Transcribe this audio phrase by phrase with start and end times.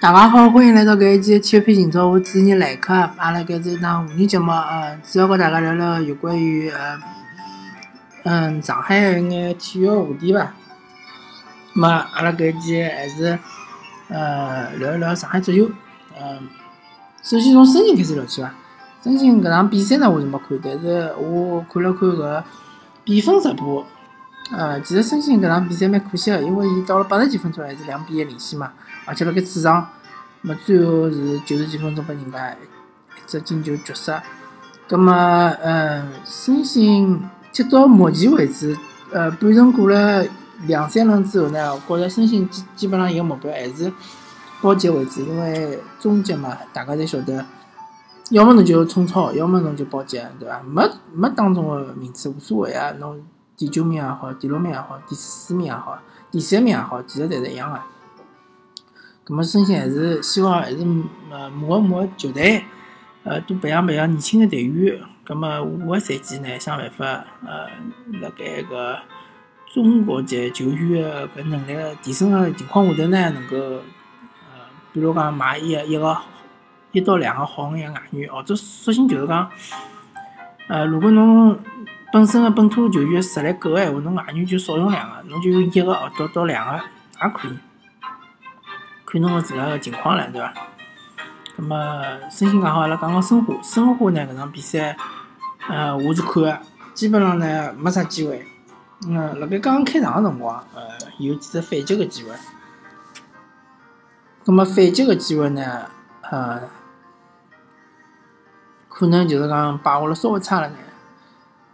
[0.00, 2.94] 大家好，欢迎来到搿一期体育频道，我主持人来客。
[3.16, 7.00] 阿拉搿是一档妇女节目，呃，主要和大家聊聊有关于呃，
[8.22, 10.54] 嗯，上海一眼体育话题吧。
[11.74, 13.36] 咁么，阿拉搿一期还是
[14.08, 15.68] 呃聊一聊上海足球。
[16.16, 16.46] 嗯，
[17.24, 18.54] 首先从申鑫开始聊起伐。
[19.02, 22.44] 申鑫搿场比赛呢，我是没看，但是我看了看搿
[23.02, 23.84] 比分直播。
[24.50, 28.72] 呃，其实申鑫搿场比赛蛮可惜个，因为伊到了八十几分钟还是两比一领先嘛，
[29.04, 29.86] 而且辣盖主场，
[30.40, 32.56] 么最后是九十几分钟拨人家一
[33.26, 34.22] 只进球绝杀。
[34.88, 37.20] 葛么，嗯，申鑫
[37.52, 38.74] 踢到目前为止，
[39.12, 40.24] 呃，半程过了
[40.66, 43.92] 两三轮之后呢，我觉着申鑫基基本上伊个目标还是
[44.62, 47.44] 保级为主，因为终极嘛，大家侪晓得，
[48.30, 50.62] 要么侬就冲超，要么侬就保级，对伐？
[50.62, 53.20] 没没当中个名次无所谓啊，侬。
[53.58, 55.98] 第九名也好，第六名也好，第四名也好，
[56.30, 57.82] 第三名也好，其实侪是一样的。
[59.26, 60.76] 咁么，孙兴还是希望还是
[61.28, 62.64] 呃磨一磨球队，
[63.24, 65.00] 呃多培养培养年轻的队员。
[65.26, 67.04] 咁么下个赛季呢，想办法
[67.44, 67.66] 呃
[68.22, 68.96] 辣盖个
[69.74, 76.16] 中国级球员的搿能力提升的情况下头呢，能够呃比如讲买一一个
[76.92, 79.50] 一到两个好眼外援，或者索性就是讲
[80.68, 81.58] 呃如果侬。
[82.10, 86.72] 本身个本土球员实力够个闲话，侬外援就少用两个，侬就用一个哦到到两个
[87.22, 87.58] 也可以，
[89.04, 90.54] 看侬个自家个情况了，对伐？
[91.56, 94.96] 那么，申鑫讲好，阿拉讲讲申花，申花呢搿场比赛，
[95.68, 96.58] 呃，我是看个，
[96.94, 98.46] 基本上呢没啥机会。
[99.06, 100.82] 嗯，辣盖刚刚开场个辰光，呃，
[101.18, 102.30] 有几只反击个机会。
[104.44, 105.90] 那么反击个机会呢，
[106.22, 106.62] 呃，
[108.88, 110.87] 可能就是讲把握了稍微差了眼。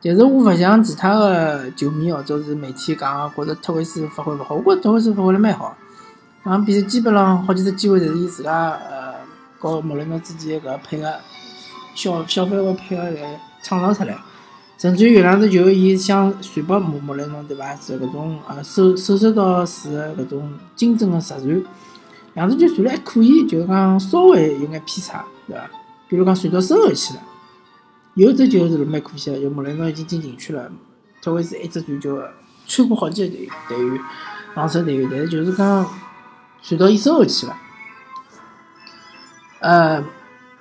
[0.00, 4.54] 但是我勿像其他个球迷或者是媒体讲，觉着特维斯发挥勿好。
[4.54, 5.76] 我觉着特维斯发挥了蛮好，
[6.44, 9.14] 场比赛基本上好几只机会侪是伊自家呃，
[9.58, 11.12] 和莫雷诺之间搿配合，
[11.94, 14.16] 小小范围配合来创造出来。
[14.78, 17.74] 甚至于有两只球，伊想传拨莫莫雷诺，对伐？
[17.74, 21.64] 是搿种呃手手手到式个搿种精准个实传，
[22.34, 25.68] 两只球传了还可以，就是讲稍微有眼偏差，对伐？
[26.08, 27.20] 比如讲传到身后去了。
[28.18, 30.68] 有只球是蛮可惜个，就莫雷诺已经进禁区了，
[31.22, 32.20] 特维斯一只传球
[32.66, 34.00] 穿过好几个队队员，
[34.56, 35.88] 防守队员，但是就是讲
[36.60, 37.56] 传到伊身后去了。
[39.60, 40.02] 呃，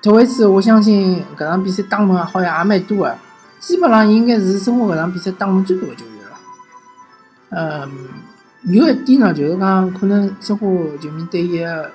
[0.00, 3.18] 特维斯，我相信搿场比赛打门好像也蛮多个，
[3.60, 6.30] 基本上应该是申花搿场比赛打门最多个球员了。
[7.50, 7.90] 呃，
[8.62, 10.66] 有一点呢，就是讲可能申花
[10.98, 11.90] 球迷对伊个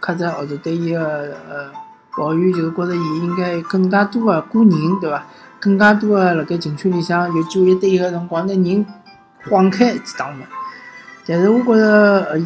[0.00, 1.83] 克制或者对伊个呃。
[2.16, 5.26] 抱怨就是觉着伊应该更加多个过人，对伐？
[5.58, 8.86] 更加多个辣盖禁区里向有机会一对一个辰光，拿人
[9.48, 10.40] 晃开去打门。
[11.26, 12.38] 但是我觉着呃，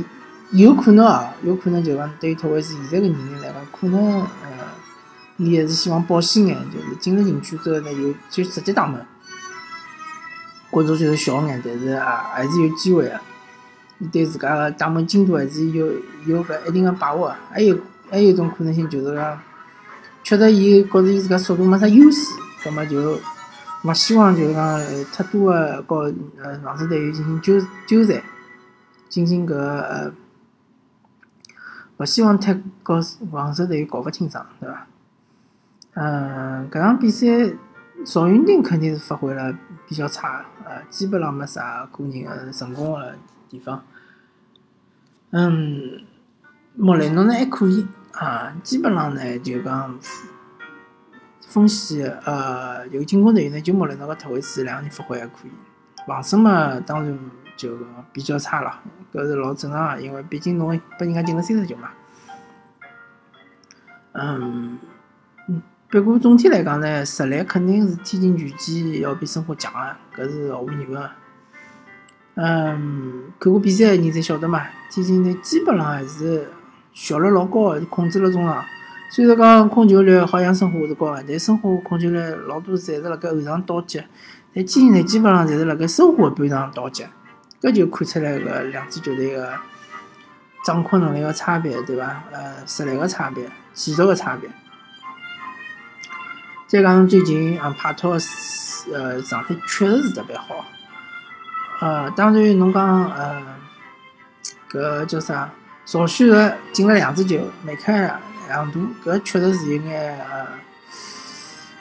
[0.53, 4.29] 有可能啊，有可能就是讲对于特维斯现在个年龄来讲，可能呃，
[5.37, 9.05] 伊还是希望保险眼，就是进了禁区之后呢，有就直接打门。
[10.71, 13.21] 觉着就是小眼，但是啊，还是有机会个。
[13.99, 15.89] 伊对自家个打门精度还是有
[16.25, 17.35] 有搿一定个把握。
[17.51, 17.77] 还有
[18.09, 19.37] 还有一种可能性就是讲。
[20.29, 23.19] 确实，伊觉着伊自家速度没啥优势，葛末就
[23.83, 24.79] 勿希望就是讲
[25.11, 28.23] 太多个和呃防守队员进行纠纠缠，
[29.09, 30.13] 进行搿呃，
[31.97, 32.53] 勿希望太
[32.83, 33.01] 和
[33.33, 34.87] 防守队员搞勿清爽，对伐？
[35.95, 37.27] 嗯，搿场比赛
[38.05, 39.57] 赵云霆肯定是发挥了
[39.87, 43.15] 比较差，呃，基本上没啥个人个成功个
[43.49, 43.83] 地方。
[45.31, 46.03] 嗯，
[46.75, 47.87] 莫雷诺呢还可以。
[48.13, 49.99] 啊，基本上呢，就讲
[51.47, 55.51] 风险，呃，有进攻队员呢，就莫雷诺个特维斯两个人发挥还可以，
[56.07, 57.19] 防守嘛，当然
[57.57, 57.77] 就
[58.13, 58.81] 比较差了，
[59.13, 61.91] 搿是老正常个，因为毕竟侬拨人家进了三十球嘛。
[64.13, 64.79] 嗯，
[65.89, 71.11] 不过总体来讲呢，实力肯定是天津拳击要比申花强个，搿是毫无疑问。
[72.35, 76.49] 嗯，看过比赛个人侪晓得嘛，天津队基本上还是。
[76.99, 78.65] 效率老高个，控制了中场。
[79.09, 82.19] 虽然讲控球率好像申花是高个，但申花控球率
[82.49, 84.03] 老多侪是辣盖后场倒击，
[84.53, 87.07] 但天津队基本上侪是辣盖申花半场倒击，
[87.63, 89.55] 搿就看出来搿两支球队个
[90.65, 92.25] 掌控能力个差别，对伐？
[92.33, 94.51] 呃，实力个差别，技术个差别。
[96.67, 98.19] 再加上最近啊，帕托
[98.93, 100.65] 呃状态确实是特别好。
[101.81, 103.43] 呃，当然侬讲呃，
[104.69, 105.49] 搿叫啥？
[105.91, 107.99] 赵旭日进了两只球，梅开
[108.47, 110.47] 两度，搿确实是有眼呃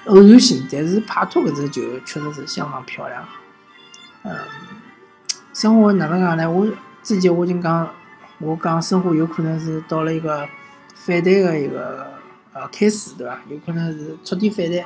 [0.06, 0.65] 偶然性。
[0.71, 3.21] 但是帕托搿只球确实是相当漂亮。
[4.24, 4.33] 嗯，
[5.54, 6.50] 申花哪能讲呢？
[6.50, 6.65] 我
[7.04, 7.92] 之前我已经讲，
[8.39, 10.48] 我讲申花有可能是到了一个
[10.95, 12.07] 反弹的一个
[12.53, 13.38] 呃开始，对伐？
[13.50, 14.86] 有可能是触底反弹。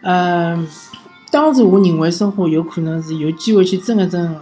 [0.00, 0.66] 嗯，
[1.30, 4.40] 当时我认为申花有可能是有机会去争一争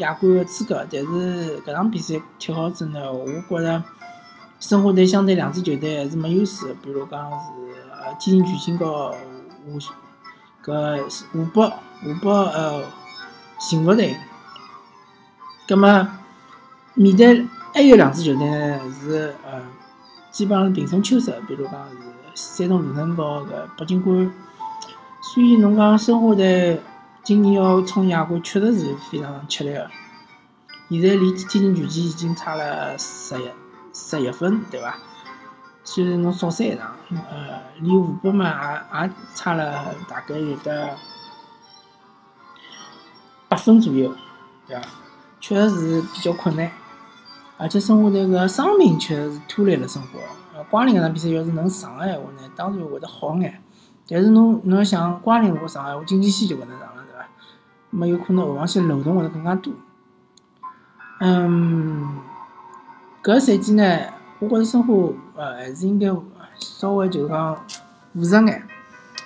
[0.00, 3.82] 亚冠个资格，但是搿场比赛踢好之后呢，我觉着
[4.58, 7.36] 申花队相对两支球队还是没优势的，比如讲是
[7.90, 9.10] 呃天津巨星和
[9.64, 9.78] 湖
[10.64, 11.62] 搿湖北
[12.02, 12.82] 湖北呃
[13.58, 14.16] 幸福队。
[15.68, 16.18] 葛么
[16.94, 18.46] 面对还有两支球队，
[19.00, 19.62] 是呃
[20.30, 21.74] 基本上是平分秋色，比如讲
[22.34, 24.32] 是山东鲁能和搿北京国安。
[25.22, 26.80] 所以侬讲申花队
[27.22, 29.90] 今年要冲亚冠，确实是非常吃力个。
[30.88, 33.48] 现在离天津权健已经差了十一
[33.92, 34.96] 十一分，对伐？
[35.84, 40.96] 虽然侬少赛一场，呃，离湖北嘛也也差了大概有得
[43.48, 44.14] 八分左右，
[44.66, 44.82] 对伐？
[45.40, 46.70] 确实是比较困难。
[47.58, 50.18] 而且申花队个伤病确实是拖累了生活。
[50.54, 53.62] 呃，瓜林搿场比赛要是能上个闲话呢，当然会得好眼。
[54.08, 56.99] 但是侬侬要想瓜林如果上海，我经济线就勿能上了，
[57.90, 57.98] 对伐？
[57.98, 59.72] 么有可能后防线漏洞会得更加多。
[61.20, 62.18] 嗯，
[63.22, 63.98] 搿赛季呢，
[64.38, 64.94] 我觉着申花
[65.36, 66.08] 呃还是应该
[66.58, 67.64] 稍微就是讲
[68.14, 68.62] 务实眼、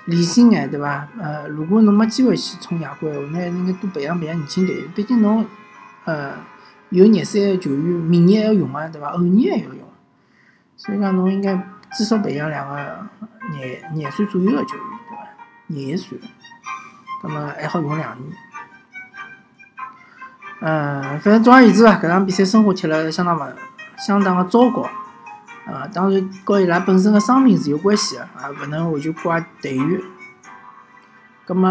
[0.06, 1.08] 理性眼，对伐？
[1.18, 4.90] 呃，如果侬没机会去冲亚冠，话，那还是应该多培养培养年轻队员。
[4.92, 5.46] 毕竟侬
[6.04, 6.32] 呃
[6.90, 9.12] 有廿三个球员，明年还要用啊，对伐？
[9.12, 9.86] 后年还要用，
[10.76, 11.54] 所以讲侬应该
[11.92, 13.06] 至少培养两个。
[13.52, 15.28] 廿廿岁左右个球员，对伐？
[15.66, 16.18] 廿一岁，
[17.20, 18.34] 葛末还好用两年。
[20.66, 23.42] 嗯，反正总而言之吧，搿场比赛申花踢了相当勿
[23.98, 24.88] 相当个糟糕。
[25.66, 30.00] 呃，当然和伊拉本身个伤病是有关系个，也勿能完全怪队员。
[31.44, 31.68] 葛末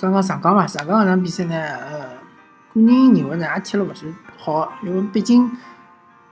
[0.00, 2.00] 刚刚上港嘛，上港搿场比赛呢，呃，
[2.74, 5.48] 个人认为呢也踢了勿算好，因为毕竟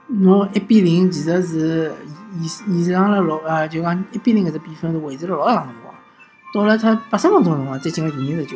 [0.07, 1.93] 侬一比零其实是。
[2.39, 5.93] 延延长了老呃，就讲一比零搿只比分是维持了老长辰光，
[6.53, 8.55] 到了他八十分钟辰光再进了第二只球，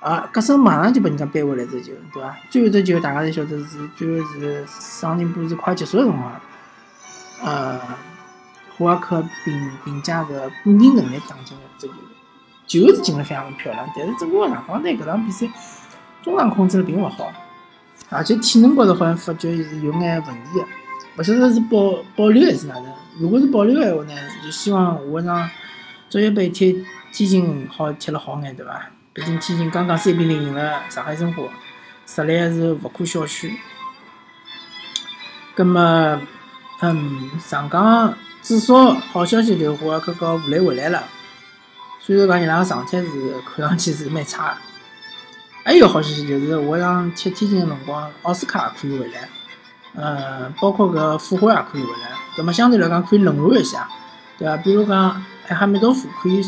[0.00, 2.36] 啊，格森马上就被人家扳回来只球，对伐？
[2.50, 6.40] 最后只球大家侪晓得是最后是上半部是快结束个辰光，
[7.42, 7.80] 呃，
[8.76, 11.92] 胡尔克凭凭借个个人能力打进了只球，
[12.66, 15.48] 球是进了非常漂亮，但是整个上港队搿场比赛
[16.22, 17.32] 中场控制了并勿好，
[18.08, 20.64] 而且体能高头好像发觉是有眼问题个。
[21.16, 22.86] 勿晓得是保保留还是哪能？
[23.18, 24.14] 如果是保留个闲话呢，
[24.44, 25.50] 就希望下一场
[26.08, 28.90] 足协杯踢天津好踢了好眼，对伐？
[29.18, 31.42] 毕竟天津刚刚三比零赢了上海申花，
[32.06, 33.50] 实力还是勿可小觑。
[35.56, 36.20] 葛末，
[36.82, 41.02] 嗯，上港至少好消息就是胡尔克和吴磊回来了，
[41.98, 43.08] 虽然讲伊拉个状态是
[43.44, 44.56] 看上去是蛮差。
[45.64, 49.28] 还有好消息就是下一场踢天津个辰光，奥斯卡可以回来。
[49.96, 53.88] 呃，包括搿复活也可以回来，葛末相对来讲可以轮换一下，
[54.38, 54.56] 对伐？
[54.58, 56.40] 比如讲艾哈梅多夫可以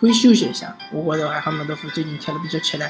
[0.00, 2.84] 可以休息一下，我觉着还哈梅多夫最近踢了比较吃力，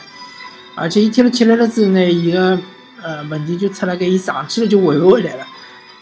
[0.74, 2.60] 而且伊踢了起来了之后呢，伊个
[3.02, 5.46] 呃问题就出了，盖伊上去了就回勿回来了，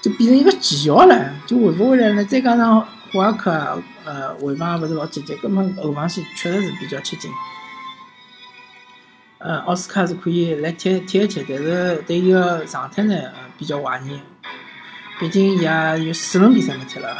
[0.03, 2.25] 就变成一个奇效了，就回勿回来了。
[2.25, 7.31] 再加上霍尔克呃回防也勿是老积极，根本后防线确实是比较吃紧。
[9.39, 13.15] 呃，奥斯卡是可以来踢踢一踢，但是对伊个状态呢，
[13.57, 14.21] 比较怀疑。
[15.21, 17.17] 毕竟伊也有四轮比赛没踢了。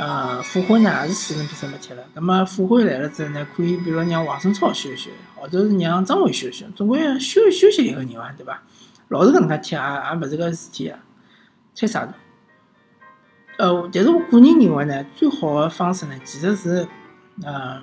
[0.00, 2.02] 呃，复活呢也是四人比赛没踢了。
[2.14, 8.62] 那么复活来了之后呢，可以比如让王胜超休息，或者是让张伟休息，总归要休休息一个人伐，对伐？
[9.08, 10.98] 老是搿能介踢，也也勿是个事体啊，
[11.74, 12.14] 踢啥的？
[13.58, 16.88] 呃，但是我个人认为呢，最好的方式呢，其实是，
[17.42, 17.82] 呃。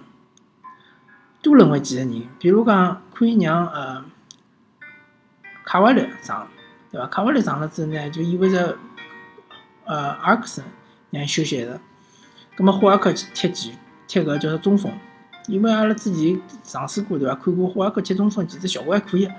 [1.40, 4.04] 多轮换几个人，比如讲可以让呃
[5.64, 6.48] 卡瓦略上，
[6.92, 7.08] 对伐？
[7.08, 8.76] 卡瓦略上了之后呢，就意味着
[9.86, 10.66] 呃阿克森
[11.12, 11.80] 让休息一阵，
[12.58, 13.76] 葛末霍尔克踢几
[14.08, 14.92] 踢个叫做中锋，
[15.48, 17.36] 因为阿拉之前尝试过对伐？
[17.36, 19.30] 看过霍尔克踢中锋，其实效果还可以。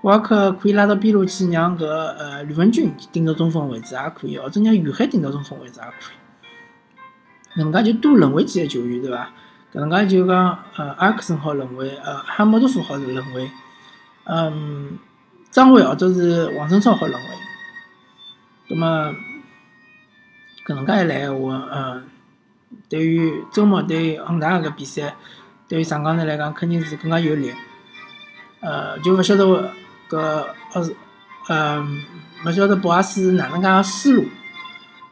[0.00, 7.60] 霍尔克可以拉到边路去，让搿呃吕文君顶到中锋位置也可以，或者让于海顶到中锋位置也可以。
[7.62, 9.30] 能介就多轮回几个球员，对伐？
[9.72, 13.50] 搿能介就讲，呃，阿克森好轮回，呃，哈莫多夫好是轮回，
[14.24, 14.98] 嗯，
[15.50, 17.28] 张伟或者是王振超好轮回。
[18.68, 19.14] 葛么，
[20.66, 22.02] 搿能介一来闲话，嗯，
[22.88, 25.14] 对于周末对恒大搿比赛，
[25.68, 27.52] 对于上港队来讲肯定是更加有利。
[28.60, 29.44] 呃，就勿晓得
[30.08, 30.96] 搿奥斯，
[31.48, 32.02] 嗯，
[32.46, 34.24] 勿晓得博阿斯哪能介个思路。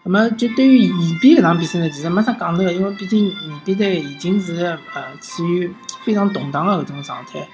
[0.04, 4.64] 那么就对于延边搿场比赛呢，其实没啥讲头个，因为毕竟延边队已经是
[4.94, 5.72] 呃处于
[6.04, 7.46] 非常动荡个搿种状态，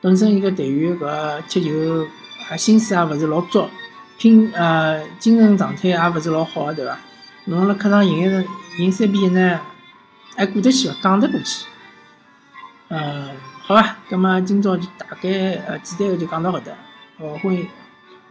[0.00, 2.06] 本身一个队员搿踢球
[2.48, 3.68] 啊心思也勿是老足，
[4.16, 6.98] 拼呃精神状态也勿是老好个，对伐？
[7.46, 8.44] 侬辣客场赢一场
[8.78, 9.60] 赢三比一呢，
[10.34, 10.96] 还过得去伐？
[11.02, 11.66] 讲得过去。
[12.88, 13.96] 嗯，好伐？
[14.08, 15.28] 葛末今朝就大概
[15.66, 16.72] 呃简单个就讲到搿搭。
[17.18, 17.68] 哦，欢迎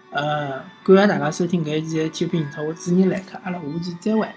[0.10, 4.28] 呃感谢大家收听搿一期的体育频道，我主持人来客，阿拉下期再会。